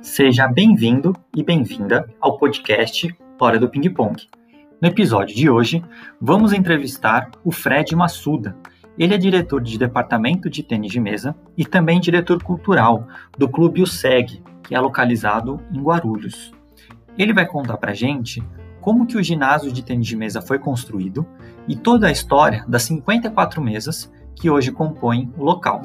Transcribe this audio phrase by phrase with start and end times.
[0.00, 4.26] Seja bem-vindo e bem-vinda ao podcast Hora do Ping Pong.
[4.80, 5.84] No episódio de hoje,
[6.18, 8.56] vamos entrevistar o Fred Massuda.
[8.98, 13.82] Ele é diretor de departamento de tênis de mesa e também diretor cultural do Clube
[13.82, 16.50] USEG, que é localizado em Guarulhos.
[17.18, 18.42] Ele vai contar pra gente
[18.80, 21.26] como que o ginásio de tênis de mesa foi construído
[21.68, 25.82] e toda a história das 54 mesas que hoje compõem o local.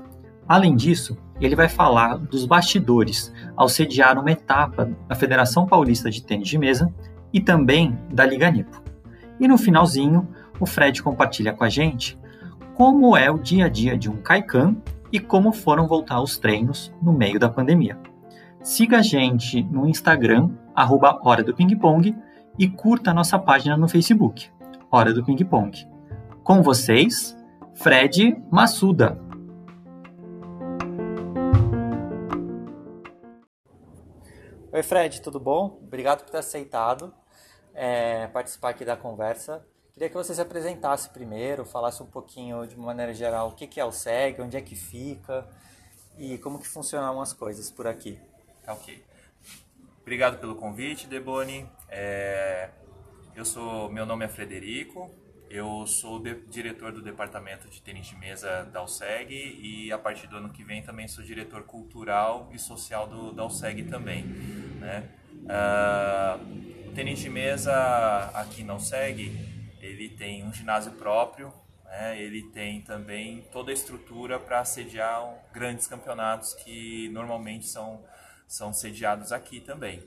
[0.47, 6.23] Além disso, ele vai falar dos bastidores ao sediar uma etapa da Federação Paulista de
[6.23, 6.93] Tênis de Mesa
[7.33, 8.81] e também da Liga Nipo.
[9.39, 10.27] E no finalzinho,
[10.59, 12.19] o Fred compartilha com a gente
[12.75, 14.75] como é o dia a dia de um Kaikan
[15.11, 17.97] e como foram voltar os treinos no meio da pandemia.
[18.61, 22.15] Siga a gente no Instagram, arroba Hora do Ping Pong,
[22.57, 24.49] e curta a nossa página no Facebook,
[24.91, 25.87] Hora do Ping Pong.
[26.43, 27.35] Com vocês,
[27.81, 29.17] Fred Massuda.
[34.71, 35.79] Oi, Fred, tudo bom?
[35.81, 37.11] Obrigado por ter aceitado
[37.73, 39.65] é, participar aqui da conversa.
[39.93, 43.83] Queria que você se apresentasse primeiro, falasse um pouquinho de maneira geral o que é
[43.83, 45.49] o SEG, onde é que fica
[46.19, 48.19] e como que funcionam as coisas por aqui.
[48.63, 49.03] Tá ok.
[50.01, 51.67] Obrigado pelo convite, Deboni.
[51.89, 52.69] É,
[53.35, 55.09] eu sou, meu nome é Frederico,
[55.51, 60.27] eu sou de, diretor do departamento de tênis de mesa da USEG e a partir
[60.27, 64.23] do ano que vem também sou diretor cultural e social do, da USEG também.
[64.23, 65.09] Né?
[65.43, 67.73] Uh, o tênis de mesa
[68.33, 69.37] aqui na USEG
[69.81, 72.21] ele tem um ginásio próprio, né?
[72.21, 78.01] ele tem também toda a estrutura para sediar grandes campeonatos que normalmente são,
[78.47, 80.01] são sediados aqui também.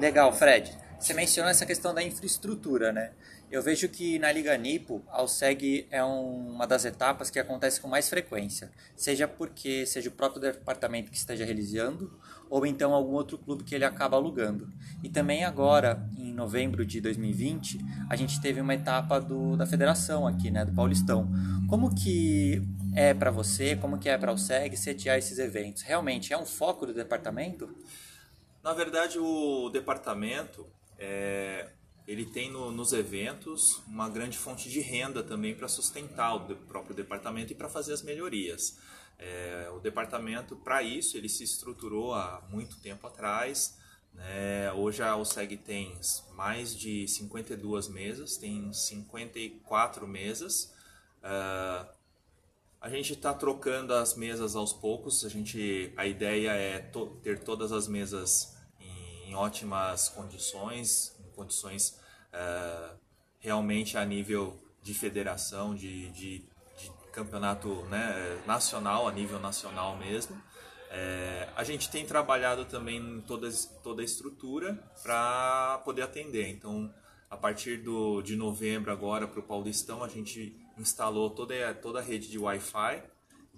[0.00, 0.84] Legal, Fred.
[0.98, 3.12] Você menciona essa questão da infraestrutura, né?
[3.50, 7.80] Eu vejo que na Liga Nipo, a OSEG é um, uma das etapas que acontece
[7.80, 12.18] com mais frequência, seja porque seja o próprio departamento que esteja realizando,
[12.50, 14.68] ou então algum outro clube que ele acaba alugando.
[15.02, 17.78] E também agora, em novembro de 2020,
[18.08, 21.28] a gente teve uma etapa do, da federação aqui, né, do Paulistão.
[21.68, 22.62] Como que
[22.94, 25.82] é para você, como que é para o SEG sediar esses eventos?
[25.82, 27.68] Realmente é um foco do departamento?
[28.62, 30.66] Na verdade, o departamento
[30.98, 31.68] é,
[32.06, 36.94] ele tem no, nos eventos uma grande fonte de renda também para sustentar o próprio
[36.94, 38.78] departamento e para fazer as melhorias.
[39.18, 43.78] É, o departamento, para isso, ele se estruturou há muito tempo atrás.
[44.12, 44.72] Né?
[44.72, 45.98] Hoje a OSEG tem
[46.32, 50.74] mais de 52 mesas, tem 54 mesas.
[51.22, 51.88] Uh,
[52.80, 55.24] a gente está trocando as mesas aos poucos.
[55.24, 62.00] A, gente, a ideia é to, ter todas as mesas em, em ótimas condições, condições
[62.32, 62.96] uh,
[63.40, 70.40] realmente a nível de federação, de, de, de campeonato né, nacional, a nível nacional mesmo.
[70.90, 73.50] É, a gente tem trabalhado também toda,
[73.82, 76.48] toda a estrutura para poder atender.
[76.48, 76.92] Então,
[77.28, 82.02] a partir do, de novembro agora para o Paulistão, a gente instalou toda, toda a
[82.02, 83.02] rede de Wi-Fi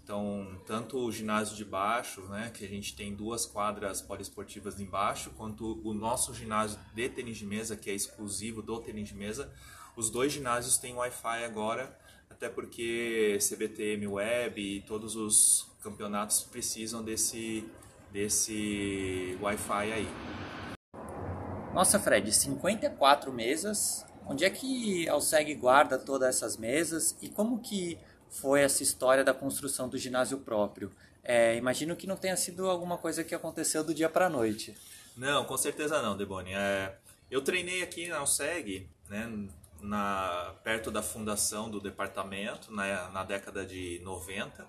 [0.07, 5.33] então, tanto o ginásio de baixo, né, que a gente tem duas quadras poliesportivas embaixo,
[5.37, 9.53] quanto o nosso ginásio de tênis de mesa, que é exclusivo do tênis de mesa,
[9.97, 11.99] os dois ginásios têm Wi-Fi agora,
[12.31, 17.69] até porque CBTM Web e todos os campeonatos precisam desse,
[18.13, 20.09] desse Wi-Fi aí.
[21.75, 24.07] Nossa, Fred, 54 mesas.
[24.25, 27.99] Onde é que a Alseg guarda todas essas mesas e como que
[28.41, 30.93] foi essa história da construção do ginásio próprio.
[31.23, 34.77] É, imagino que não tenha sido alguma coisa que aconteceu do dia para a noite.
[35.17, 36.53] Não, com certeza não, Deboni.
[36.55, 36.97] É,
[37.31, 39.49] eu treinei aqui na USEG, né,
[39.81, 44.67] na, perto da fundação do departamento, na, na década de 90,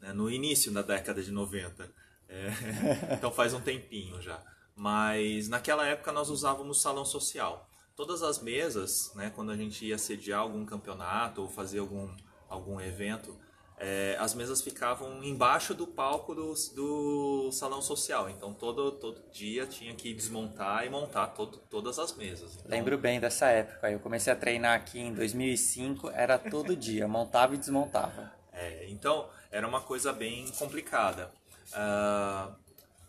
[0.00, 1.88] né, no início da década de 90.
[2.28, 2.50] É,
[3.14, 4.42] então faz um tempinho já.
[4.74, 7.68] Mas naquela época nós usávamos salão social.
[7.94, 12.08] Todas as mesas, né, quando a gente ia sediar algum campeonato ou fazer algum
[12.50, 13.38] algum evento,
[13.78, 18.28] é, as mesas ficavam embaixo do palco do, do salão social.
[18.28, 22.56] Então todo, todo dia tinha que desmontar e montar todo, todas as mesas.
[22.56, 23.90] Então, Lembro bem dessa época.
[23.90, 28.30] Eu comecei a treinar aqui em 2005, era todo dia, montava e desmontava.
[28.52, 31.32] É, então era uma coisa bem complicada.
[31.72, 32.54] Uh,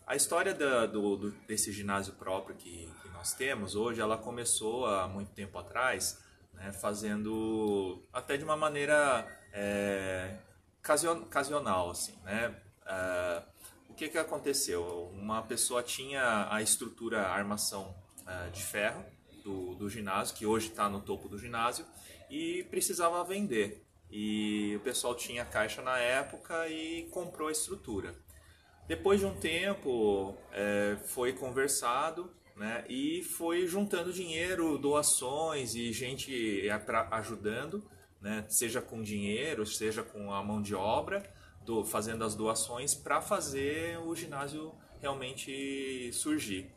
[0.06, 4.86] a história da, do, do, desse ginásio próprio que, que nós temos hoje, ela começou
[4.86, 6.18] há muito tempo atrás
[6.54, 10.36] né, fazendo até de uma maneira é,
[11.22, 12.54] ocasional, assim, né?
[12.82, 13.52] Uh,
[13.90, 15.10] o que que aconteceu?
[15.12, 19.04] Uma pessoa tinha a estrutura, a armação uh, de ferro
[19.44, 21.84] do, do ginásio, que hoje está no topo do ginásio,
[22.30, 23.84] e precisava vender.
[24.10, 28.14] e o pessoal tinha caixa na época e comprou a estrutura.
[28.86, 36.66] Depois de um tempo, é, foi conversado né, e foi juntando dinheiro, doações e gente
[37.10, 37.82] ajudando,
[38.22, 41.22] né, seja com dinheiro, seja com a mão de obra,
[41.64, 46.70] do, fazendo as doações para fazer o ginásio realmente surgir.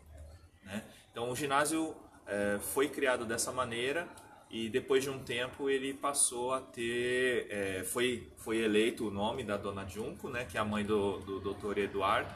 [0.64, 0.84] Né?
[1.12, 1.96] Então, o ginásio
[2.26, 4.08] é, foi criado dessa maneira
[4.50, 9.44] e depois de um tempo ele passou a ter é, foi foi eleito o nome
[9.44, 11.80] da dona Junco né que é a mãe do, do Dr.
[11.80, 12.30] Eduardo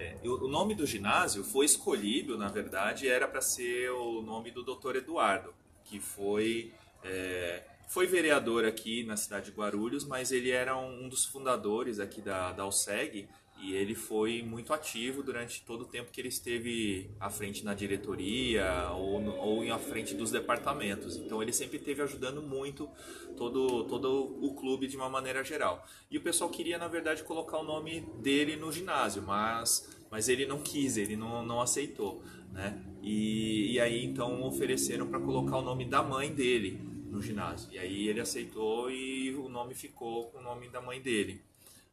[0.00, 4.64] é, o nome do ginásio foi escolhido na verdade era para ser o nome do
[4.64, 4.96] Dr.
[4.96, 5.54] Eduardo
[5.88, 6.72] que foi
[7.04, 12.00] é, foi vereador aqui na cidade de Guarulhos mas ele era um, um dos fundadores
[12.00, 13.28] aqui da da USEG
[13.60, 17.74] e ele foi muito ativo durante todo o tempo que ele esteve à frente na
[17.74, 21.16] diretoria ou, no, ou à frente dos departamentos.
[21.16, 22.88] Então ele sempre esteve ajudando muito
[23.36, 25.84] todo, todo o clube de uma maneira geral.
[26.08, 30.46] E o pessoal queria, na verdade, colocar o nome dele no ginásio, mas, mas ele
[30.46, 32.22] não quis, ele não, não aceitou.
[32.52, 32.78] Né?
[33.02, 36.80] E, e aí então ofereceram para colocar o nome da mãe dele
[37.10, 37.70] no ginásio.
[37.72, 41.42] E aí ele aceitou e o nome ficou com o nome da mãe dele.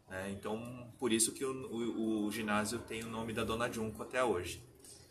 [0.10, 0.32] Né?
[0.32, 4.24] Então, por isso que o, o, o, ginásio tem o nome da Dona Junco até
[4.24, 4.62] hoje.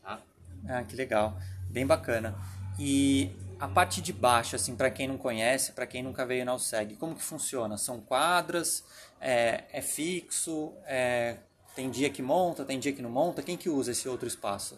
[0.02, 0.20] Tá?
[0.68, 1.36] Ah, que legal.
[1.70, 2.36] Bem bacana.
[2.78, 6.54] E a parte de baixo, assim, para quem não conhece, para quem nunca veio na
[6.54, 7.76] USEG, como que funciona?
[7.76, 8.84] São quadras?
[9.20, 10.72] É, é fixo?
[10.84, 11.38] É,
[11.74, 13.42] tem dia que monta, tem dia que não monta?
[13.42, 14.76] Quem que usa esse outro espaço?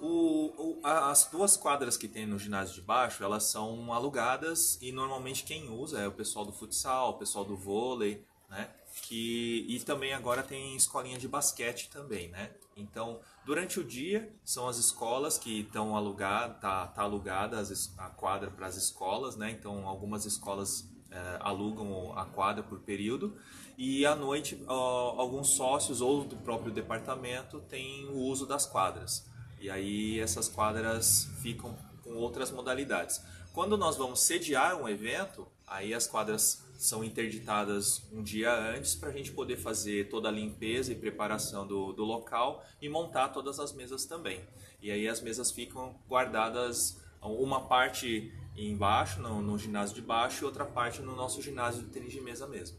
[0.00, 4.92] O, o, as duas quadras que tem no ginásio de baixo, elas são alugadas e
[4.92, 8.70] normalmente quem usa é o pessoal do futsal, o pessoal do vôlei, né?
[9.02, 12.50] que e também agora tem escolinha de basquete também, né?
[12.76, 17.62] Então, durante o dia são as escolas que estão alugadas, tá, tá alugada
[17.96, 19.50] a quadra para as escolas, né?
[19.50, 23.36] Então, algumas escolas é, alugam a quadra por período
[23.76, 29.26] e à noite ó, alguns sócios ou do próprio departamento têm o uso das quadras.
[29.60, 33.20] E aí essas quadras ficam com outras modalidades.
[33.52, 39.08] Quando nós vamos sediar um evento, aí as quadras são interditadas um dia antes para
[39.08, 43.58] a gente poder fazer toda a limpeza e preparação do, do local e montar todas
[43.58, 44.40] as mesas também.
[44.80, 50.46] E aí as mesas ficam guardadas, uma parte embaixo, no, no ginásio de baixo, e
[50.46, 52.78] outra parte no nosso ginásio de tênis de mesa mesmo.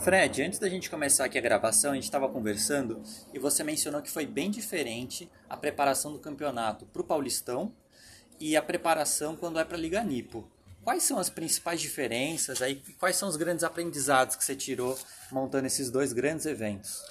[0.00, 3.02] Fred, antes da gente começar aqui a gravação, a gente estava conversando
[3.32, 7.74] e você mencionou que foi bem diferente a preparação do campeonato para o Paulistão
[8.38, 10.50] e a preparação quando é para a Liga Nipo.
[10.82, 12.82] Quais são as principais diferenças aí?
[12.98, 14.98] Quais são os grandes aprendizados que você tirou
[15.32, 17.02] montando esses dois grandes eventos?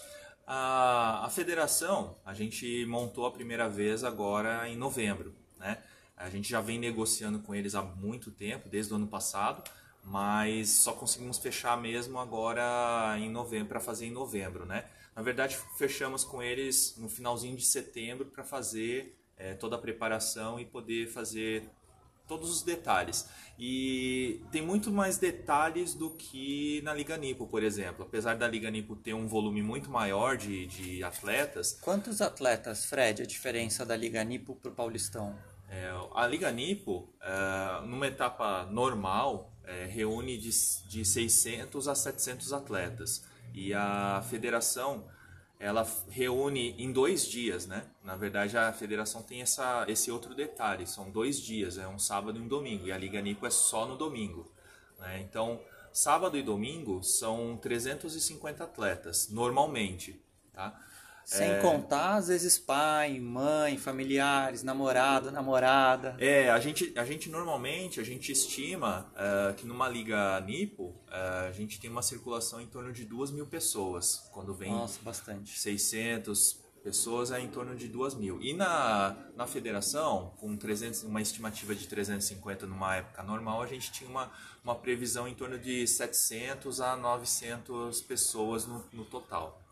[0.46, 5.80] A, a federação, a gente montou a primeira vez agora em novembro, né?
[6.16, 9.64] A gente já vem negociando com eles há muito tempo, desde o ano passado,
[10.04, 14.86] mas só conseguimos fechar mesmo agora em novembro, para fazer em novembro, né?
[15.16, 20.60] Na verdade, fechamos com eles no finalzinho de setembro para fazer é, toda a preparação
[20.60, 21.70] e poder fazer
[22.28, 23.30] todos os detalhes.
[23.60, 28.04] E tem muito mais detalhes do que na Liga Nipo, por exemplo.
[28.04, 31.78] Apesar da Liga Nipo ter um volume muito maior de, de atletas.
[31.82, 35.38] Quantos atletas, Fred, a diferença da Liga Nipo para o Paulistão?
[35.74, 40.52] É, a Liga Nipo, é, numa etapa normal, é, reúne de,
[40.88, 43.26] de 600 a 700 atletas.
[43.56, 45.06] E a federação
[45.60, 47.86] ela reúne em dois dias, né?
[48.04, 52.38] Na verdade, a federação tem essa, esse outro detalhe, são dois dias, é um sábado
[52.38, 54.52] e um domingo, e a Liga Nipo é só no domingo.
[55.00, 55.22] Né?
[55.22, 55.62] Então,
[55.92, 60.78] sábado e domingo são 350 atletas, normalmente, tá?
[61.26, 61.60] Sem é...
[61.60, 66.16] contar, às vezes, pai, mãe, familiares, namorado, namorada.
[66.20, 71.48] É, a gente, a gente normalmente, a gente estima uh, que numa liga NIPO, uh,
[71.48, 74.30] a gente tem uma circulação em torno de duas mil pessoas.
[74.32, 75.58] Quando vem Nossa, bastante.
[75.58, 78.42] 600 pessoas, é em torno de duas mil.
[78.42, 83.92] E na, na federação, com 300, uma estimativa de 350 numa época normal, a gente
[83.92, 84.30] tinha uma,
[84.64, 89.63] uma previsão em torno de 700 a 900 pessoas no, no total.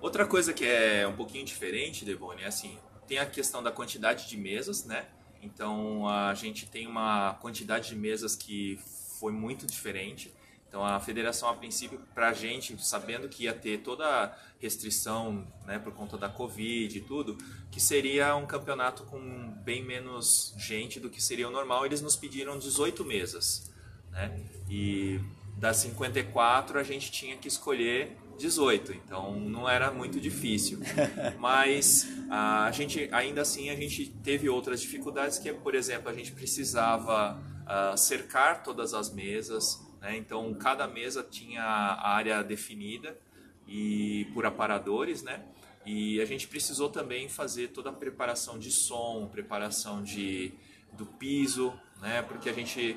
[0.00, 4.28] Outra coisa que é um pouquinho diferente, Devone, é assim, tem a questão da quantidade
[4.28, 5.06] de mesas, né?
[5.42, 8.78] Então a gente tem uma quantidade de mesas que
[9.18, 10.32] foi muito diferente.
[10.68, 15.78] Então a federação, a princípio, para a gente, sabendo que ia ter toda restrição né,
[15.78, 17.38] por conta da Covid e tudo,
[17.70, 22.16] que seria um campeonato com bem menos gente do que seria o normal, eles nos
[22.16, 23.72] pediram 18 mesas.
[24.10, 24.44] Né?
[24.68, 25.20] E
[25.56, 30.78] das 54 a gente tinha que escolher 18, então não era muito difícil.
[31.38, 36.14] Mas a gente, ainda assim, a gente teve outras dificuldades, que é, por exemplo, a
[36.14, 40.16] gente precisava uh, cercar todas as mesas, né?
[40.16, 43.18] então cada mesa tinha a área definida
[43.66, 45.44] e por aparadores, né?
[45.84, 50.52] E a gente precisou também fazer toda a preparação de som, preparação de,
[50.92, 52.22] do piso, né?
[52.22, 52.96] Porque a gente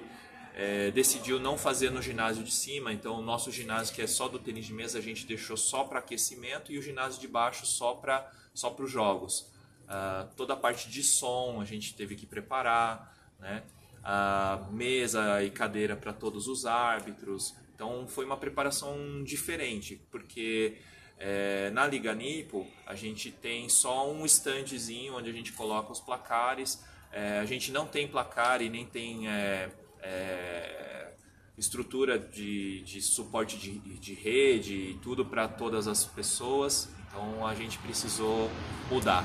[0.53, 4.27] é, decidiu não fazer no ginásio de cima, então o nosso ginásio que é só
[4.27, 7.65] do tênis de mesa a gente deixou só para aquecimento e o ginásio de baixo
[7.65, 9.51] só para só os jogos.
[9.83, 13.63] Uh, toda a parte de som a gente teve que preparar, né?
[14.03, 17.53] A mesa e cadeira para todos os árbitros.
[17.75, 20.77] Então foi uma preparação diferente, porque
[21.17, 25.99] é, na Liga Nipo a gente tem só um standzinho onde a gente coloca os
[25.99, 26.83] placares.
[27.11, 29.69] É, a gente não tem placar e nem tem é,
[30.01, 31.13] é,
[31.57, 37.53] estrutura de, de suporte de, de rede e tudo para todas as pessoas, então a
[37.53, 38.49] gente precisou
[38.89, 39.23] mudar.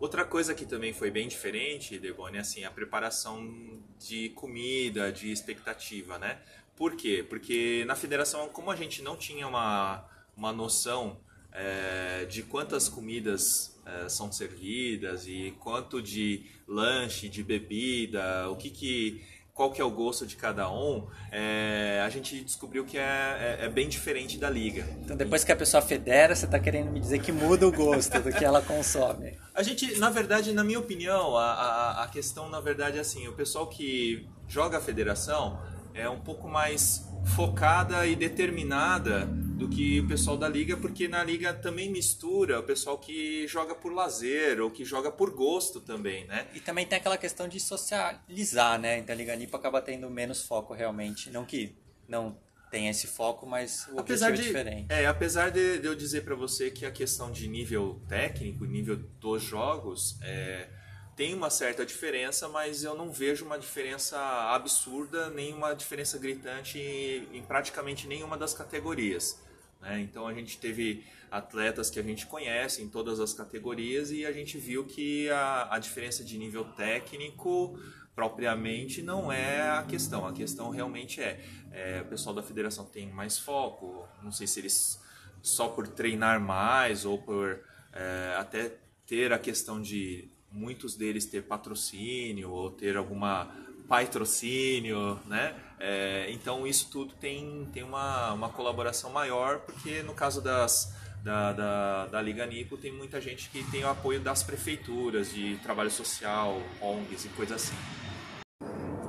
[0.00, 5.32] Outra coisa que também foi bem diferente, Debone, é assim, a preparação de comida, de
[5.32, 6.40] expectativa, né?
[6.76, 7.26] Por quê?
[7.28, 11.20] Porque na federação, como a gente não tinha uma, uma noção
[11.52, 18.70] é, de quantas comidas é, são servidas e quanto de lanche, de bebida, o que
[18.70, 19.22] que
[19.58, 23.64] qual que é o gosto de cada um, é, a gente descobriu que é, é,
[23.64, 24.86] é, bem diferente da liga.
[25.02, 28.20] Então depois que a pessoa federa, você está querendo me dizer que muda o gosto
[28.20, 29.36] do que ela consome?
[29.52, 33.26] A gente, na verdade, na minha opinião, a, a, a questão, na verdade, é assim,
[33.26, 35.60] o pessoal que joga a federação
[35.92, 37.04] é um pouco mais
[37.34, 39.28] focada e determinada
[39.58, 43.74] do que o pessoal da liga, porque na liga também mistura o pessoal que joga
[43.74, 46.46] por lazer ou que joga por gosto também, né?
[46.54, 48.98] E também tem aquela questão de socializar, né?
[48.98, 52.38] Então a Liga Nipo acaba tendo menos foco realmente, não que não
[52.70, 54.92] tenha esse foco, mas o apesar objetivo é de, é diferente.
[54.92, 58.96] É, apesar de, de eu dizer para você que a questão de nível técnico, nível
[59.18, 60.68] dos jogos, é,
[61.16, 64.16] tem uma certa diferença, mas eu não vejo uma diferença
[64.54, 69.47] absurda, nem uma diferença gritante em praticamente nenhuma das categorias.
[69.80, 70.00] Né?
[70.00, 74.32] Então a gente teve atletas que a gente conhece em todas as categorias e a
[74.32, 77.78] gente viu que a, a diferença de nível técnico
[78.14, 80.26] propriamente não é a questão.
[80.26, 84.60] A questão realmente é, é, o pessoal da federação tem mais foco, não sei se
[84.60, 85.00] eles
[85.40, 87.60] só por treinar mais ou por
[87.92, 93.54] é, até ter a questão de muitos deles ter patrocínio ou ter alguma
[93.88, 95.54] patrocínio, né?
[95.80, 100.92] É, então isso tudo tem, tem uma, uma colaboração maior, porque no caso das,
[101.22, 105.56] da, da, da Liga Nipo tem muita gente que tem o apoio das prefeituras, de
[105.62, 107.76] trabalho social, ONGs e coisas assim.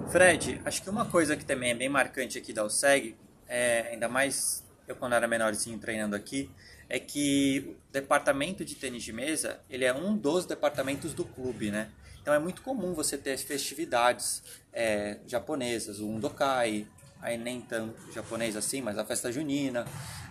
[0.09, 3.15] Fred, acho que uma coisa que também é bem marcante aqui da USEG,
[3.47, 6.49] é, ainda mais eu quando era menorzinho treinando aqui,
[6.87, 11.69] é que o departamento de tênis de mesa ele é um dos departamentos do clube,
[11.69, 11.89] né?
[12.29, 16.85] Então é muito comum você ter festividades é, japonesas, o Undokai,
[17.19, 19.83] aí nem tão japonês assim, mas a festa junina.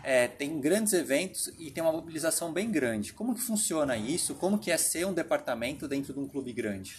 [0.05, 3.13] É, tem grandes eventos e tem uma mobilização bem grande.
[3.13, 4.37] Como que funciona isso?
[4.37, 6.97] Como que é ser um departamento dentro de um clube grande?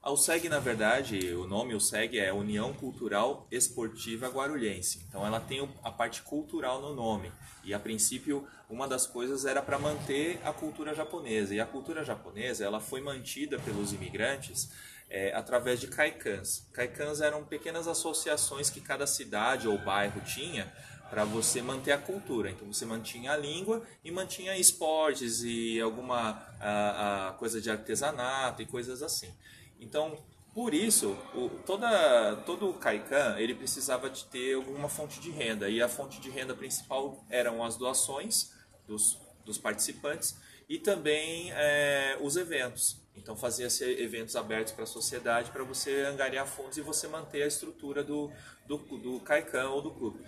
[0.00, 5.04] A USEG, na verdade, o nome USEG é União Cultural Esportiva Guarulhense.
[5.08, 7.32] Então ela tem a parte cultural no nome.
[7.64, 11.52] E a princípio, uma das coisas era para manter a cultura japonesa.
[11.52, 14.70] E a cultura japonesa, ela foi mantida pelos imigrantes
[15.10, 16.64] é, através de kaikans.
[16.72, 20.72] Kaikans eram pequenas associações que cada cidade ou bairro tinha
[21.10, 22.50] para você manter a cultura.
[22.50, 28.62] Então você mantinha a língua e mantinha esportes e alguma a, a coisa de artesanato
[28.62, 29.34] e coisas assim.
[29.80, 30.18] Então,
[30.54, 35.68] por isso, o, toda, todo o Kaikan ele precisava de ter alguma fonte de renda.
[35.68, 38.52] E a fonte de renda principal eram as doações
[38.86, 40.36] dos, dos participantes
[40.68, 43.00] e também é, os eventos.
[43.16, 47.46] Então fazia-se eventos abertos para a sociedade para você angariar fundos e você manter a
[47.46, 48.30] estrutura do,
[48.66, 50.20] do, do Kaikan ou do clube.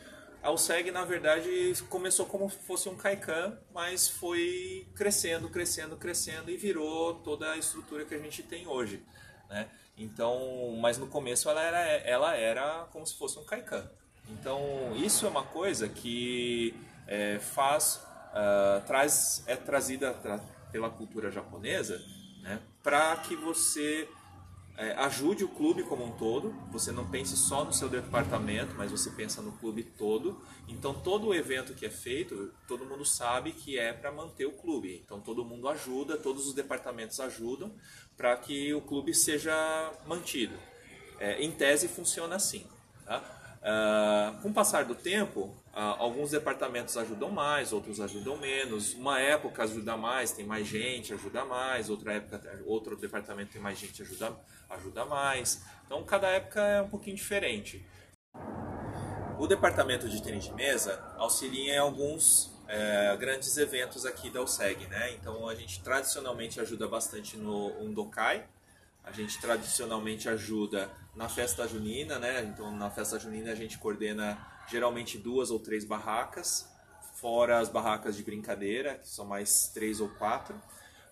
[0.43, 6.57] A USEG, na verdade, começou como fosse um Kaikan, mas foi crescendo, crescendo, crescendo e
[6.57, 9.03] virou toda a estrutura que a gente tem hoje.
[9.51, 9.69] Né?
[9.99, 13.91] Então, mas no começo ela era, ela era como se fosse um kaikan.
[14.31, 16.75] Então, isso é uma coisa que
[17.07, 17.97] é, faz,
[18.33, 20.41] uh, traz, é trazida tra
[20.71, 22.01] pela cultura japonesa
[22.43, 24.09] né, para que você
[24.81, 26.55] é, ajude o clube como um todo.
[26.73, 30.41] Você não pense só no seu departamento, mas você pensa no clube todo.
[30.67, 34.53] Então, todo o evento que é feito, todo mundo sabe que é para manter o
[34.53, 35.03] clube.
[35.05, 37.71] Então, todo mundo ajuda, todos os departamentos ajudam
[38.17, 39.53] para que o clube seja
[40.07, 40.57] mantido.
[41.19, 42.67] É, em tese, funciona assim.
[43.05, 43.23] Tá?
[43.61, 48.95] Uh, com o passar do tempo, uh, alguns departamentos ajudam mais, outros ajudam menos.
[48.95, 51.91] Uma época ajuda mais, tem mais gente, ajuda mais.
[51.91, 54.37] Outra época, outro departamento tem mais gente, ajuda,
[54.69, 55.63] ajuda mais.
[55.87, 57.85] Então, cada época é um pouquinho diferente.
[59.39, 64.87] O departamento de tênis de mesa auxilia em alguns é, grandes eventos aqui da USEG,
[64.87, 65.13] né?
[65.15, 68.47] Então, a gente tradicionalmente ajuda bastante no Undokai,
[69.03, 72.43] a gente tradicionalmente ajuda na festa junina, né?
[72.45, 74.39] Então, na festa junina a gente coordena
[74.71, 76.69] geralmente duas ou três barracas,
[77.15, 80.55] fora as barracas de brincadeira, que são mais três ou quatro.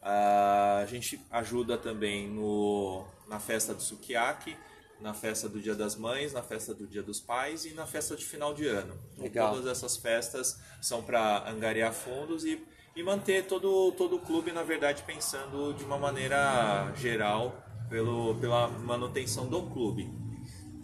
[0.00, 4.56] Uh, a gente ajuda também no, na festa do sukiyaki,
[5.00, 8.16] na festa do Dia das Mães, na festa do Dia dos Pais e na festa
[8.16, 8.98] de final de ano.
[9.16, 9.54] Legal.
[9.54, 12.64] Todas essas festas são para angariar fundos e,
[12.96, 18.68] e manter todo, todo o clube, na verdade, pensando de uma maneira geral pelo, pela
[18.68, 20.10] manutenção do clube.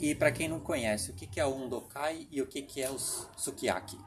[0.05, 2.99] E para quem não conhece, o que é o Undokai e o que é o
[2.99, 3.99] Sukiyaki?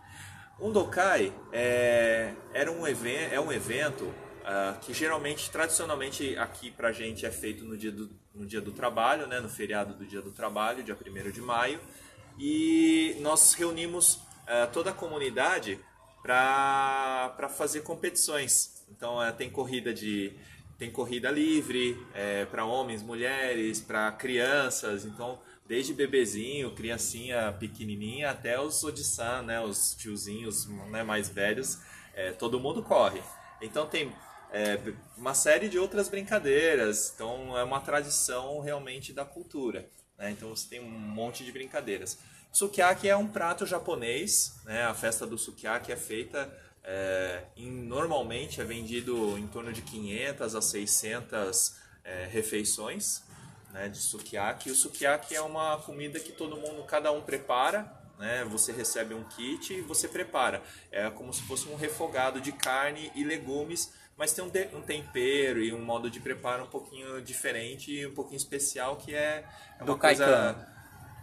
[0.60, 7.26] Undokai é, era um evento, é um evento uh, que geralmente, tradicionalmente, aqui para gente
[7.26, 10.30] é feito no dia, do, no dia do trabalho, né, no feriado do dia do
[10.30, 11.80] trabalho, dia 1 de maio.
[12.38, 15.80] E nós reunimos uh, toda a comunidade
[16.22, 18.86] para fazer competições.
[18.92, 20.32] Então, uh, tem corrida de
[20.78, 25.06] tem corrida livre é, para homens, mulheres, para crianças.
[25.06, 31.80] Então, desde bebezinho, criancinha pequenininha, até os Odissan, né, os tiozinhos né, mais velhos,
[32.14, 33.22] é, todo mundo corre.
[33.62, 34.14] Então, tem
[34.52, 34.80] é,
[35.18, 37.12] uma série de outras brincadeiras.
[37.14, 39.88] Então, é uma tradição realmente da cultura.
[40.18, 40.32] Né?
[40.32, 42.18] Então, você tem um monte de brincadeiras.
[42.52, 44.56] Sukiyaki é um prato japonês.
[44.64, 44.84] Né?
[44.84, 46.52] A festa do sukiyaki é feita
[46.84, 53.27] é, em, normalmente é vendido em torno de 500 a 600 é, refeições
[53.78, 54.70] né, de sukiyaki.
[54.70, 57.96] E o sukiyaki é uma comida que todo mundo, cada um prepara.
[58.18, 60.64] Né, você recebe um kit e você prepara.
[60.92, 65.62] É como se fosse um refogado de carne e legumes, mas tem um, um tempero
[65.62, 69.46] e um modo de preparo um pouquinho diferente e um pouquinho especial que é,
[69.80, 70.26] é uma do coisa...
[70.26, 70.78] Kaikan.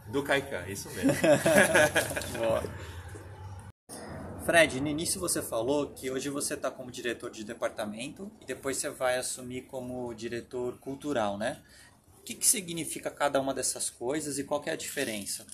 [0.06, 1.12] Do Kaikan, isso mesmo.
[4.45, 8.76] Fred, no início você falou que hoje você está como diretor de departamento e depois
[8.76, 11.62] você vai assumir como diretor cultural, né?
[12.25, 15.47] Que, que significa cada uma dessas coisas e qual é a diferença?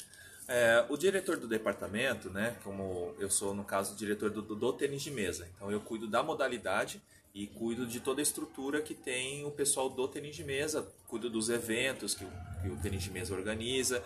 [0.48, 4.72] É, o diretor do departamento, né, como eu sou, no caso, diretor do, do, do
[4.72, 7.00] tênis de mesa, então eu cuido da modalidade
[7.33, 11.30] e cuido de toda a estrutura que tem o pessoal do tênis de mesa, cuido
[11.30, 12.30] dos eventos que o,
[12.62, 14.02] que o tênis de mesa organiza,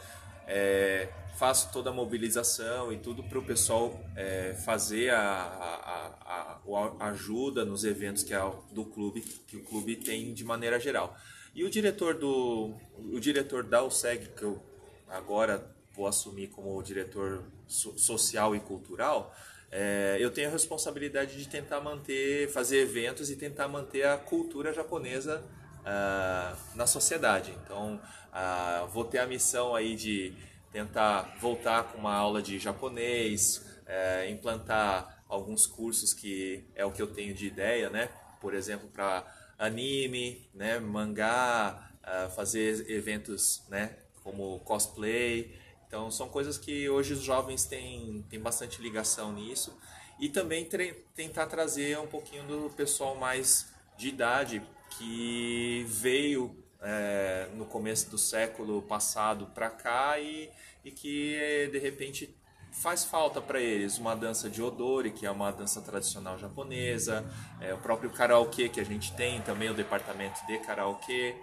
[0.47, 7.01] é, faço toda a mobilização e tudo para o pessoal é, fazer a, a, a,
[7.01, 11.17] a, ajuda nos eventos que é do clube que o clube tem de maneira geral
[11.55, 12.75] e o diretor do
[13.13, 14.63] o diretor da USEG que eu
[15.09, 15.65] agora
[15.95, 19.35] vou assumir como diretor so, social e cultural
[19.71, 24.73] é, eu tenho a responsabilidade de tentar manter fazer eventos e tentar manter a cultura
[24.73, 25.43] japonesa
[25.81, 28.01] uh, na sociedade então
[28.33, 30.35] uh, vou ter a missão aí de
[30.75, 37.01] tentar voltar com uma aula de japonês, é, implantar alguns cursos que é o que
[37.01, 38.09] eu tenho de ideia, né?
[38.41, 39.25] Por exemplo, para
[39.59, 40.79] anime, né?
[40.79, 43.97] mangá, uh, fazer eventos, né?
[44.23, 45.55] Como cosplay.
[45.87, 49.77] Então, são coisas que hoje os jovens têm, têm bastante ligação nisso.
[50.19, 50.69] E também
[51.15, 54.63] tentar trazer um pouquinho do pessoal mais de idade
[54.99, 60.51] que veio é, no começo do século passado para cá e,
[60.85, 62.35] e que de repente
[62.75, 67.25] faz falta para eles uma dança de odori, que é uma dança tradicional japonesa,
[67.61, 71.35] é, o próprio karaokê que a gente tem, também o departamento de karaokê,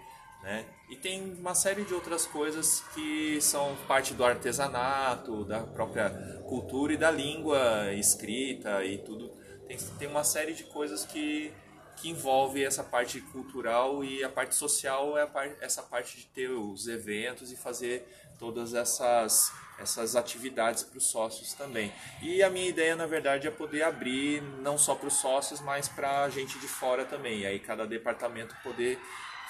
[0.42, 0.64] né?
[0.90, 6.10] E tem uma série de outras coisas que são parte do artesanato, da própria
[6.48, 9.30] cultura e da língua escrita e tudo.
[9.66, 11.52] Tem, tem uma série de coisas que
[11.96, 16.50] que envolve essa parte cultural e a parte social é parte, essa parte de ter
[16.50, 21.92] os eventos e fazer todas essas essas atividades para os sócios também.
[22.20, 25.88] E a minha ideia, na verdade, é poder abrir não só para os sócios, mas
[25.88, 27.40] para a gente de fora também.
[27.40, 28.98] E aí cada departamento poder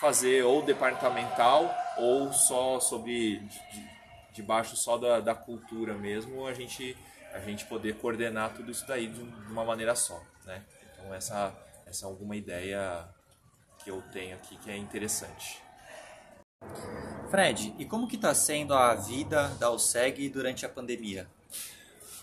[0.01, 3.41] fazer ou departamental ou só sobre
[4.33, 6.97] debaixo só da, da cultura mesmo, a gente
[7.33, 10.63] a gente poder coordenar tudo isso daí de uma maneira só, né?
[10.93, 11.55] Então essa
[11.87, 13.09] essa é alguma ideia
[13.79, 15.63] que eu tenho aqui que é interessante.
[17.33, 21.27] Fred, e como que está sendo a vida da OSEG durante a pandemia?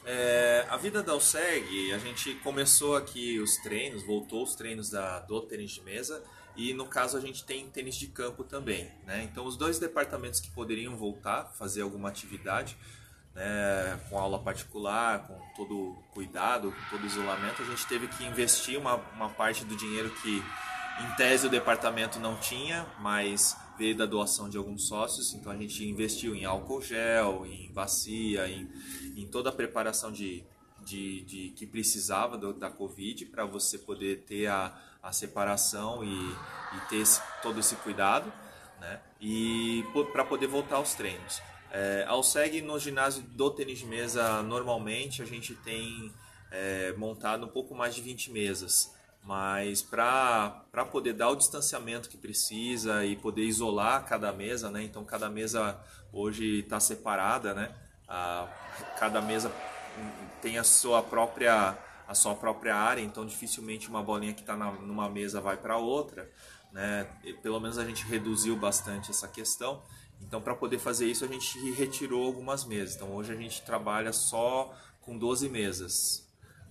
[0.06, 5.17] É, a vida da OSEG, a gente começou aqui os treinos, voltou os treinos da,
[5.22, 6.24] do tênis de mesa
[6.56, 8.88] e no caso a gente tem tênis de campo também.
[9.04, 9.24] Né?
[9.24, 12.78] Então os dois departamentos que poderiam voltar, fazer alguma atividade,
[13.34, 18.78] né, com aula particular, com todo cuidado, com todo isolamento, a gente teve que investir
[18.78, 20.43] uma, uma parte do dinheiro que,
[21.02, 23.58] em tese, o departamento não tinha, mas
[23.96, 28.70] da doação de alguns sócios, então a gente investiu em álcool gel, em bacia, em,
[29.15, 30.44] em toda a preparação de,
[30.86, 36.13] de, de que precisava do, da Covid para você poder ter a, a separação e,
[36.78, 38.32] e ter esse, todo esse cuidado,
[38.80, 39.02] né?
[39.22, 41.42] E para poder voltar aos treinos.
[41.72, 46.12] É, ao SEG, no ginásio do tênis de mesa, normalmente a gente tem
[46.52, 48.94] é, montado um pouco mais de 20 mesas.
[49.24, 54.84] Mas para poder dar o distanciamento que precisa e poder isolar cada mesa, né?
[54.84, 55.80] Então cada mesa
[56.12, 57.76] hoje está separada, né?
[58.98, 59.52] Cada mesa
[60.42, 61.78] tem a sua própria
[62.08, 66.28] a sua própria área, então dificilmente uma bolinha que está numa mesa vai para outra,
[66.72, 67.08] né?
[67.44, 69.84] Pelo menos a gente reduziu bastante essa questão.
[70.22, 72.96] Então, para poder fazer isso, a gente retirou algumas mesas.
[72.96, 76.28] Então, hoje a gente trabalha só com 12 mesas.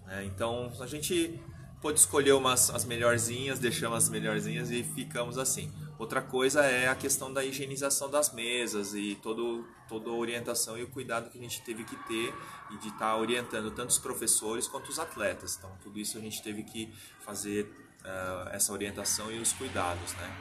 [0.06, 0.24] Né?
[0.26, 1.40] Então, a gente
[1.80, 5.72] pôde escolher umas as melhorzinhas, deixamos as melhorzinhas e ficamos assim.
[5.98, 10.82] Outra coisa é a questão da higienização das mesas e todo, toda a orientação e
[10.82, 12.32] o cuidado que a gente teve que ter
[12.70, 15.56] e de estar tá orientando tanto os professores quanto os atletas.
[15.58, 17.64] Então, tudo isso a gente teve que fazer
[18.04, 20.36] uh, essa orientação e os cuidados, né?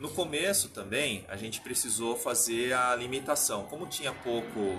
[0.00, 3.64] No começo também a gente precisou fazer a limitação.
[3.64, 4.78] Como tinha pouco.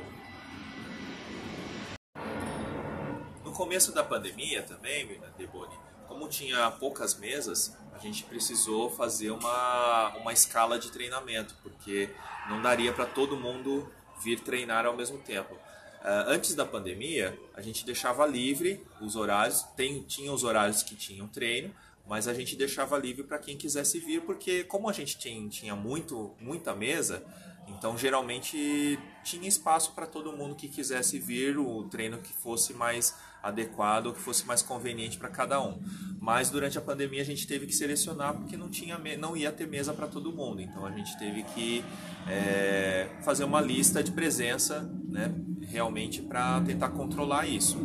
[3.59, 5.75] Começo da pandemia também, Deboni,
[6.07, 12.09] como tinha poucas mesas, a gente precisou fazer uma, uma escala de treinamento, porque
[12.47, 13.91] não daria para todo mundo
[14.23, 15.55] vir treinar ao mesmo tempo.
[15.55, 20.95] Uh, antes da pandemia, a gente deixava livre os horários, tem, tinha os horários que
[20.95, 21.75] tinham treino,
[22.07, 25.75] mas a gente deixava livre para quem quisesse vir, porque como a gente tinha, tinha
[25.75, 27.21] muito, muita mesa,
[27.67, 33.13] então geralmente tinha espaço para todo mundo que quisesse vir, o treino que fosse mais
[33.41, 35.79] adequado, que fosse mais conveniente para cada um.
[36.19, 39.67] Mas durante a pandemia a gente teve que selecionar porque não tinha não ia ter
[39.67, 40.61] mesa para todo mundo.
[40.61, 41.83] Então a gente teve que
[42.27, 47.77] é, fazer uma lista de presença, né, realmente para tentar controlar isso.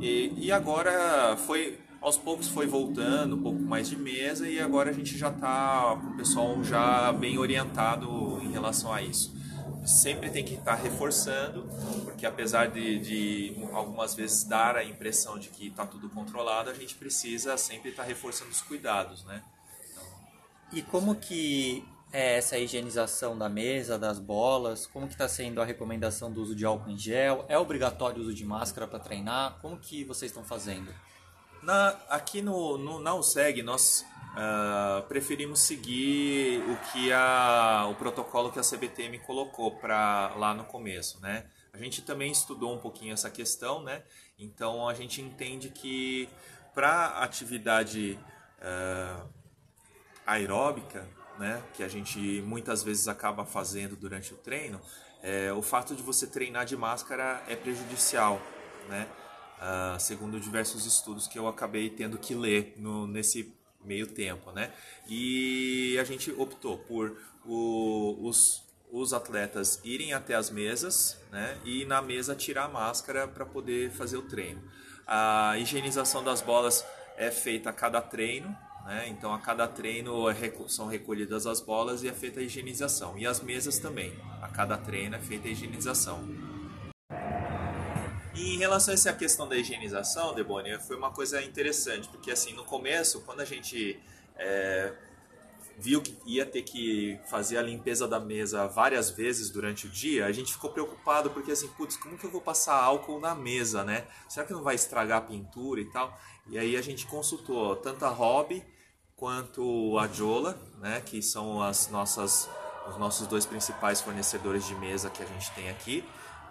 [0.00, 4.90] E, e agora foi aos poucos foi voltando um pouco mais de mesa e agora
[4.90, 9.33] a gente já está com o pessoal já bem orientado em relação a isso.
[9.84, 11.68] Sempre tem que estar tá reforçando,
[12.04, 16.74] porque apesar de, de, algumas vezes dar a impressão de que está tudo controlado, a
[16.74, 19.44] gente precisa sempre estar tá reforçando os cuidados, né?
[19.90, 20.04] Então...
[20.72, 24.86] E como que é essa higienização da mesa, das bolas?
[24.86, 27.44] Como que está sendo a recomendação do uso de álcool em gel?
[27.48, 29.58] É obrigatório o uso de máscara para treinar?
[29.60, 30.94] Como que vocês estão fazendo?
[31.62, 38.52] Na, aqui no, no, na USEG, nós uh, preferimos seguir o que a, o protocolo
[38.52, 41.46] que a CBTM colocou para lá no começo, né?
[41.72, 44.02] A gente também estudou um pouquinho essa questão, né?
[44.38, 46.28] Então a gente entende que
[46.74, 48.18] para atividade
[48.60, 49.28] uh,
[50.26, 54.80] aeróbica, né, que a gente muitas vezes acaba fazendo durante o treino,
[55.20, 58.40] é, o fato de você treinar de máscara é prejudicial,
[58.88, 59.08] né?
[59.58, 64.72] uh, segundo diversos estudos que eu acabei tendo que ler no, nesse meio tempo, né?
[65.08, 71.58] E a gente optou por o, os, os atletas irem até as mesas, né?
[71.64, 74.62] E na mesa tirar a máscara para poder fazer o treino.
[75.06, 76.84] A higienização das bolas
[77.16, 79.08] é feita a cada treino, né?
[79.08, 80.34] Então a cada treino é
[80.68, 83.18] são recolhidas as bolas e é feita a higienização.
[83.18, 84.12] E as mesas também.
[84.40, 86.53] A cada treino é feita a higienização.
[88.34, 92.52] E em relação a essa questão da higienização, Deboni, foi uma coisa interessante, porque assim,
[92.52, 94.00] no começo, quando a gente
[94.36, 94.92] é,
[95.78, 100.26] viu que ia ter que fazer a limpeza da mesa várias vezes durante o dia,
[100.26, 103.84] a gente ficou preocupado, porque assim, putz, como que eu vou passar álcool na mesa,
[103.84, 104.04] né?
[104.28, 106.18] Será que não vai estragar a pintura e tal?
[106.48, 108.64] E aí a gente consultou tanto a Hobby
[109.16, 112.48] quanto a Jola, né, que são as nossas,
[112.88, 116.04] os nossos dois principais fornecedores de mesa que a gente tem aqui.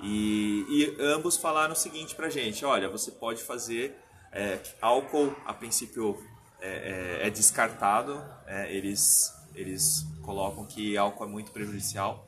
[0.03, 3.97] E, e ambos falaram o seguinte pra gente: olha, você pode fazer
[4.33, 6.21] é, álcool, a princípio
[6.59, 12.27] é, é, é descartado, é, eles, eles colocam que álcool é muito prejudicial.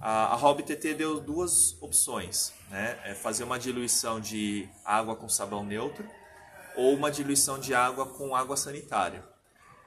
[0.00, 2.98] A, a Hobby TT deu duas opções: né?
[3.04, 6.08] É fazer uma diluição de água com sabão neutro
[6.74, 9.22] ou uma diluição de água com água sanitária.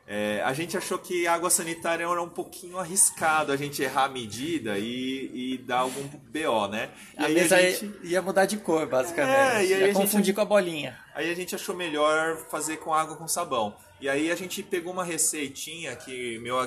[0.08, 4.06] É, a gente achou que a água sanitária era um pouquinho arriscado a gente errar
[4.06, 6.92] a medida e, e dar algum BO, né?
[7.18, 7.92] E a mesa a gente...
[8.04, 9.36] ia mudar de cor, basicamente.
[9.36, 10.36] É, e aí ia confundir gente...
[10.36, 10.96] com a bolinha.
[11.16, 13.76] Aí a gente achou melhor fazer com água com sabão.
[14.00, 16.58] E aí a gente pegou uma receitinha que meu,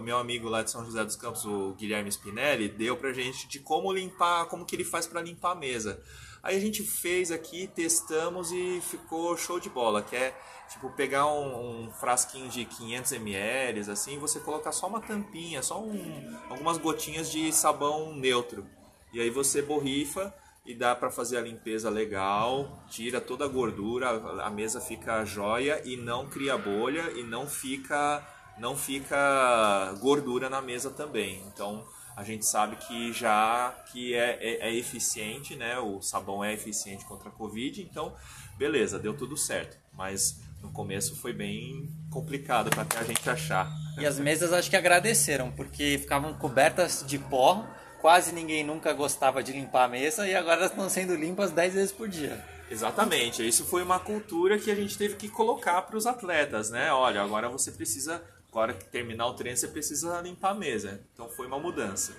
[0.00, 3.58] meu amigo lá de São José dos Campos, o Guilherme Spinelli, deu pra gente de
[3.58, 6.00] como limpar, como que ele faz para limpar a mesa.
[6.48, 10.34] Aí a gente fez aqui, testamos e ficou show de bola, que é
[10.70, 15.78] tipo pegar um, um frasquinho de 500 ml, assim, você colocar só uma tampinha, só
[15.78, 18.66] um, algumas gotinhas de sabão neutro.
[19.12, 20.34] E aí você borrifa
[20.64, 24.08] e dá para fazer a limpeza legal, tira toda a gordura,
[24.42, 28.26] a mesa fica jóia e não cria bolha e não fica
[28.58, 31.42] não fica gordura na mesa também.
[31.52, 31.86] Então
[32.18, 35.78] a gente sabe que já que é, é, é, eficiente, né?
[35.78, 38.12] O sabão é eficiente contra a Covid, então
[38.56, 39.78] beleza, deu tudo certo.
[39.92, 43.70] Mas no começo foi bem complicado para a gente achar.
[43.96, 47.64] E as mesas acho que agradeceram, porque ficavam cobertas de pó,
[48.00, 51.92] quase ninguém nunca gostava de limpar a mesa e agora estão sendo limpas 10 vezes
[51.92, 52.44] por dia.
[52.68, 56.92] Exatamente, isso foi uma cultura que a gente teve que colocar para os atletas, né?
[56.92, 58.20] Olha, agora você precisa
[58.58, 61.00] hora que terminar o treino, você precisa limpar a mesa.
[61.12, 62.16] Então foi uma mudança.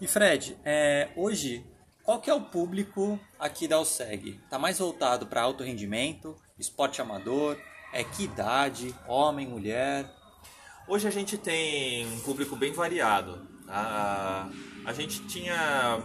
[0.00, 1.64] E Fred, é, hoje,
[2.02, 4.40] qual que é o público aqui da OSEG?
[4.44, 7.56] Está mais voltado para alto rendimento, esporte amador,
[7.92, 10.10] é que idade, homem, mulher?
[10.88, 13.46] Hoje a gente tem um público bem variado.
[13.68, 14.50] A,
[14.84, 16.02] a gente tinha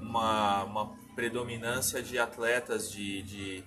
[0.00, 3.64] uma, uma predominância de atletas de, de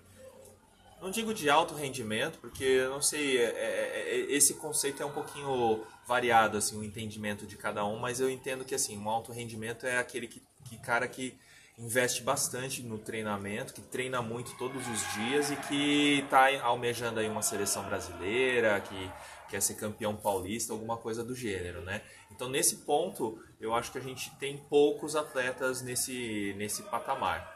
[1.04, 5.06] não digo de alto rendimento, porque eu não sei, é, é, é, esse conceito é
[5.06, 9.10] um pouquinho variado, assim, o entendimento de cada um, mas eu entendo que, assim, um
[9.10, 11.38] alto rendimento é aquele que, que cara que
[11.78, 17.28] investe bastante no treinamento, que treina muito todos os dias e que está almejando aí
[17.28, 19.12] uma seleção brasileira, que
[19.50, 22.02] quer ser campeão paulista, alguma coisa do gênero, né?
[22.32, 27.52] Então, nesse ponto, eu acho que a gente tem poucos atletas nesse, nesse patamar.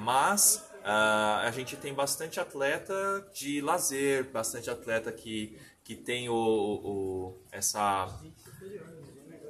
[0.00, 6.34] Mas Uh, a gente tem bastante atleta de lazer, bastante atleta que, que tem o,
[6.34, 8.08] o essa,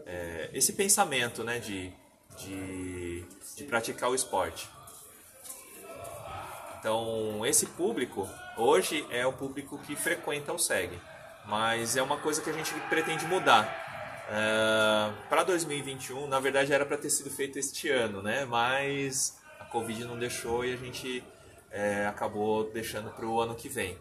[0.04, 1.90] é, esse pensamento né, de,
[2.38, 3.24] de,
[3.56, 4.68] de praticar o esporte.
[6.78, 11.00] Então, esse público hoje é o público que frequenta o SEG,
[11.46, 13.82] mas é uma coisa que a gente pretende mudar.
[14.28, 18.44] Uh, para 2021, na verdade era para ter sido feito este ano, né?
[18.44, 21.24] mas Covid não deixou e a gente
[21.70, 23.98] é, acabou deixando para o ano que vem.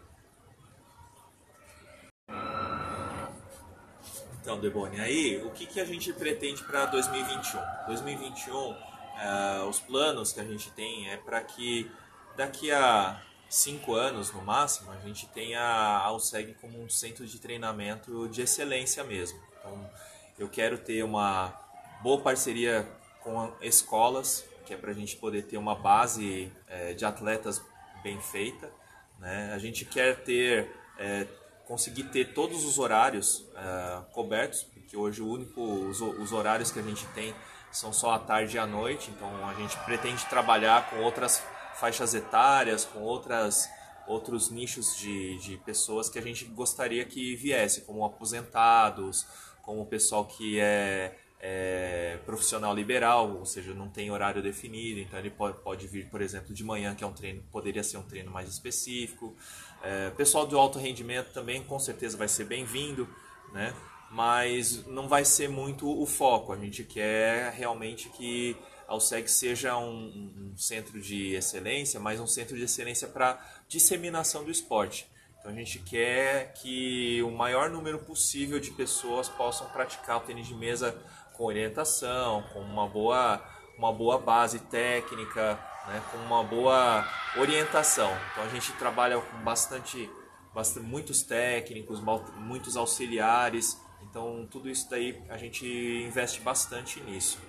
[4.40, 7.60] Então, Deboni, aí o que, que a gente pretende para 2021?
[7.86, 8.76] 2021,
[9.18, 11.90] é, os planos que a gente tem é para que
[12.36, 17.38] daqui a cinco anos no máximo a gente tenha a Alseg como um centro de
[17.38, 19.38] treinamento de excelência mesmo.
[19.58, 19.90] Então,
[20.38, 21.54] eu quero ter uma
[22.02, 22.88] boa parceria
[23.20, 27.62] com escolas que é para a gente poder ter uma base é, de atletas
[28.02, 28.70] bem feita.
[29.18, 29.52] Né?
[29.54, 31.26] A gente quer ter, é,
[31.66, 36.78] conseguir ter todos os horários é, cobertos, porque hoje o único, os, os, horários que
[36.78, 37.34] a gente tem
[37.70, 41.42] são só à tarde e à noite, então a gente pretende trabalhar com outras
[41.74, 43.68] faixas etárias, com outras
[44.06, 49.24] outros nichos de, de pessoas que a gente gostaria que viesse, como aposentados,
[49.62, 55.18] como o pessoal que é é, profissional liberal, ou seja, não tem horário definido, então
[55.18, 58.02] ele pode, pode vir, por exemplo, de manhã, que é um treino, poderia ser um
[58.02, 59.36] treino mais específico.
[59.82, 63.08] É, pessoal do alto rendimento também com certeza vai ser bem-vindo,
[63.52, 63.74] né?
[64.12, 66.52] mas não vai ser muito o foco.
[66.52, 72.26] A gente quer realmente que a USEG seja um, um centro de excelência, mas um
[72.26, 75.10] centro de excelência para disseminação do esporte.
[75.40, 80.46] Então a gente quer que o maior número possível de pessoas possam praticar o tênis
[80.46, 80.96] de mesa
[81.42, 83.42] com orientação, com uma boa,
[83.76, 87.04] uma boa base técnica, né, com uma boa
[87.36, 88.16] orientação.
[88.30, 90.08] Então a gente trabalha com bastante,
[90.54, 92.00] bastante muitos técnicos,
[92.36, 93.76] muitos auxiliares.
[94.02, 97.40] Então tudo isso daí a gente investe bastante nisso.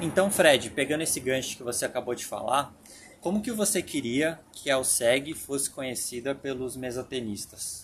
[0.00, 2.72] Então, Fred, pegando esse gancho que você acabou de falar,
[3.20, 7.82] como que você queria que a Alseg fosse conhecida pelos mesatenistas?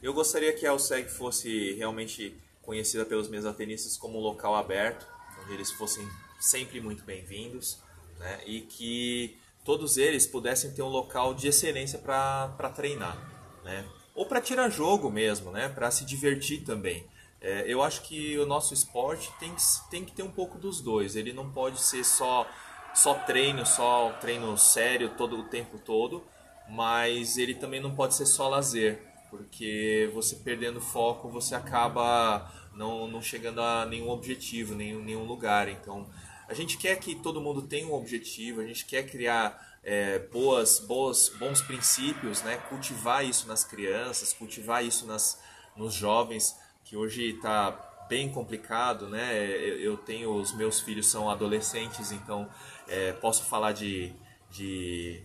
[0.00, 5.06] Eu gostaria que a Alseg fosse realmente conhecida pelos mesatenistas como um local aberto,
[5.42, 6.08] onde eles fossem
[6.40, 7.78] sempre muito bem-vindos,
[8.18, 8.40] né?
[8.46, 13.16] e que todos eles pudessem ter um local de excelência para treinar,
[13.64, 13.84] né?
[14.14, 15.68] ou para tirar jogo mesmo, né?
[15.68, 17.06] para se divertir também.
[17.40, 19.54] É, eu acho que o nosso esporte tem,
[19.90, 22.48] tem que ter um pouco dos dois, ele não pode ser só,
[22.94, 26.24] só treino, só treino sério todo o tempo todo,
[26.68, 33.08] mas ele também não pode ser só lazer porque você perdendo foco, você acaba não,
[33.08, 35.68] não chegando a nenhum objetivo, nenhum, nenhum lugar.
[35.68, 36.06] Então,
[36.48, 40.78] a gente quer que todo mundo tenha um objetivo, a gente quer criar é, boas,
[40.78, 42.56] boas, bons princípios, né?
[42.68, 45.40] cultivar isso nas crianças, cultivar isso nas,
[45.76, 47.72] nos jovens, que hoje está
[48.08, 49.34] bem complicado, né?
[49.80, 52.48] Eu tenho os meus filhos são adolescentes, então
[52.86, 54.12] é, posso falar de,
[54.50, 55.22] de,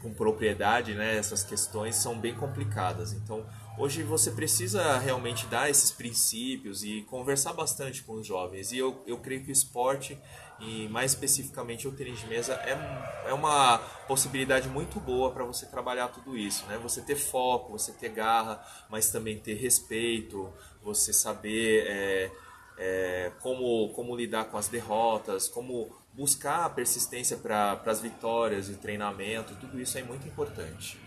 [0.00, 1.16] com propriedade, né?
[1.16, 3.12] Essas questões são bem complicadas.
[3.12, 3.46] Então
[3.78, 8.72] hoje você precisa realmente dar esses princípios e conversar bastante com os jovens.
[8.72, 10.18] E eu, eu creio que o esporte
[10.60, 15.66] e mais especificamente o tênis de mesa é, é uma possibilidade muito boa para você
[15.66, 16.78] trabalhar tudo isso, né?
[16.78, 22.30] Você ter foco, você ter garra, mas também ter respeito, você saber é,
[22.78, 28.74] é, como, como lidar com as derrotas, como buscar a persistência para as vitórias e
[28.74, 30.98] treinamento, tudo isso é muito importante.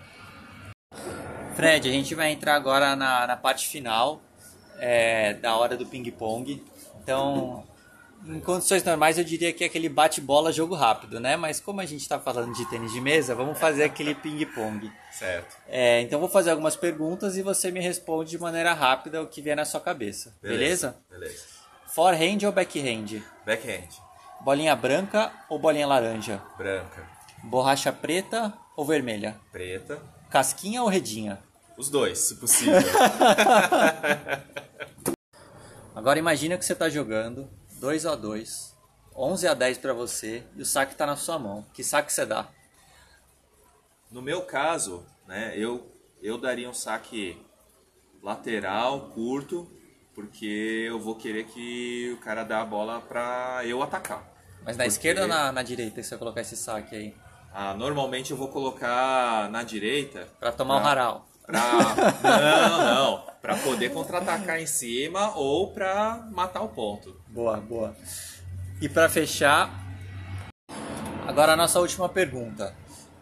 [1.55, 4.21] Fred, a gente vai entrar agora na, na parte final
[4.79, 6.63] é, da hora do ping-pong.
[7.01, 7.65] Então,
[8.25, 11.37] em condições normais eu diria que é aquele bate-bola jogo rápido, né?
[11.37, 14.91] Mas como a gente está falando de tênis de mesa, vamos fazer aquele ping-pong.
[15.11, 15.57] Certo.
[15.67, 19.41] É, então vou fazer algumas perguntas e você me responde de maneira rápida o que
[19.41, 20.37] vier na sua cabeça.
[20.41, 20.97] Beleza?
[21.09, 21.31] Beleza.
[21.31, 21.57] beleza.
[21.87, 23.23] Forehand ou backhand?
[23.45, 24.06] Backhand.
[24.41, 26.41] Bolinha branca ou bolinha laranja?
[26.57, 27.07] Branca.
[27.43, 29.39] Borracha preta ou vermelha?
[29.51, 30.01] Preta.
[30.29, 31.39] Casquinha ou redinha?
[31.77, 32.73] Os dois, se possível.
[35.93, 38.77] Agora imagina que você está jogando 2 a 2
[39.15, 41.65] 11 a 10 para você e o saque está na sua mão.
[41.73, 42.47] Que saque você dá?
[44.11, 47.43] No meu caso, né, eu, eu daria um saque
[48.21, 49.67] lateral, curto,
[50.17, 54.27] porque eu vou querer que o cara dê a bola para eu atacar.
[54.65, 54.87] Mas na porque...
[54.87, 57.15] esquerda ou na, na direita você vai colocar esse saque aí?
[57.53, 60.27] Ah, normalmente eu vou colocar na direita.
[60.39, 61.27] Para tomar pra, o haral.
[61.45, 61.61] Pra,
[62.23, 63.23] não, não.
[63.39, 67.21] Para poder contra-atacar em cima ou para matar o ponto.
[67.27, 67.95] Boa, boa.
[68.81, 69.69] E para fechar,
[71.27, 72.73] agora a nossa última pergunta.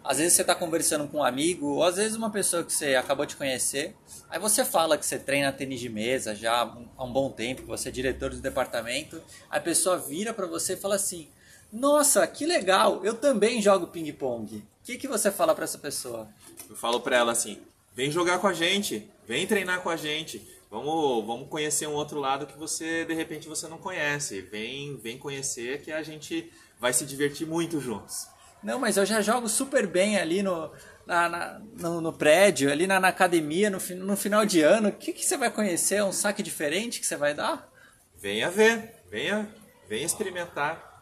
[0.07, 2.93] Às vezes você está conversando com um amigo, ou às vezes uma pessoa que você
[2.93, 3.95] acabou de conhecer,
[4.29, 6.61] aí você fala que você treina tênis de mesa já
[6.95, 10.77] há um bom tempo, você é diretor do departamento, a pessoa vira para você e
[10.77, 11.27] fala assim:
[11.73, 14.57] Nossa, que legal, eu também jogo ping-pong.
[14.57, 16.29] O que, que você fala para essa pessoa?
[16.69, 17.57] Eu falo para ela assim:
[17.95, 20.39] Vem jogar com a gente, vem treinar com a gente.
[20.69, 24.41] Vamos, vamos conhecer um outro lado que você de repente você não conhece.
[24.41, 28.34] Vem, vem conhecer que a gente vai se divertir muito juntos.
[28.63, 30.71] Não, mas eu já jogo super bem ali no,
[31.05, 34.89] na, na no, no, prédio, ali na, na academia, no, no, final de ano.
[34.89, 36.03] O que, que você vai conhecer?
[36.03, 37.71] Um saque diferente que você vai dar?
[38.15, 39.47] Venha ver, venha,
[39.87, 40.93] venha experimentar.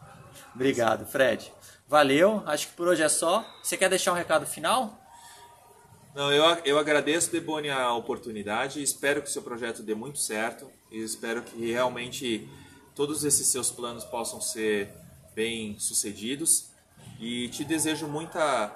[0.54, 1.52] Obrigado, Fred.
[1.88, 3.46] Valeu, acho que por hoje é só.
[3.62, 5.00] Você quer deixar um recado final?
[6.14, 8.82] Não, eu, eu agradeço, Deboni, a oportunidade.
[8.82, 12.48] Espero que o seu projeto dê muito certo e espero que realmente
[12.94, 14.90] todos esses seus planos possam ser
[15.34, 16.70] bem sucedidos.
[17.24, 18.70] E te desejo muita,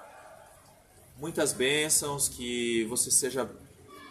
[1.19, 3.47] muitas bênçãos, que você seja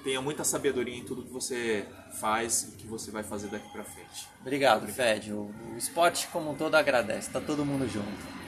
[0.03, 1.87] tenha muita sabedoria em tudo que você
[2.19, 4.29] faz e que você vai fazer daqui para frente.
[4.39, 4.95] Obrigado, Obrigado.
[4.95, 5.33] Fred.
[5.33, 7.31] O, o esporte como um todo agradece.
[7.31, 8.46] Tá todo mundo junto.